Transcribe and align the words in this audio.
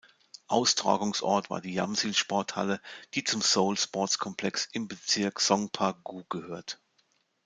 Austragungsort 0.47 1.51
war 1.51 1.61
die 1.61 1.75
Jamsil-Sporthalle, 1.75 2.81
die 3.13 3.23
zum 3.23 3.39
Seoul 3.43 3.77
Sports 3.77 4.17
Complex 4.17 4.67
im 4.71 4.87
Bezirk 4.87 5.39
Songpa-gu 5.39 6.23
gehört. 6.27 6.79